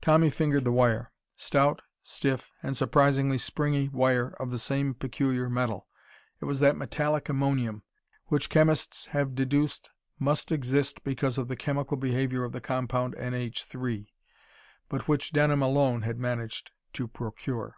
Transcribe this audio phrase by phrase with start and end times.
[0.00, 1.12] Tommy fingered the wire.
[1.36, 5.86] Stout, stiff, and surprisingly springy wire of the same peculiar metal.
[6.40, 7.82] It was that metallic ammonium
[8.28, 14.06] which chemists have deduced must exist because of the chemical behavior of the compound NH3,
[14.88, 17.76] but which Denham alone had managed to procure.